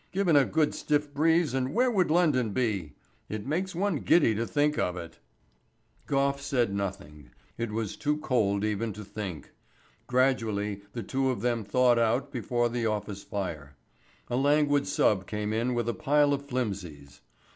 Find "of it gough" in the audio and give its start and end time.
4.79-6.41